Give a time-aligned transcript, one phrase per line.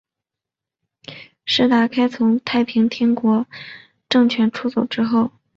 [1.45, 3.45] 石达开从太平天国
[4.09, 5.29] 政权出走之后。